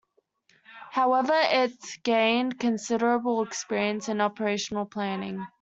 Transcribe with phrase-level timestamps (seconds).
[0.89, 5.45] However, it gained considerable experience in operational planning.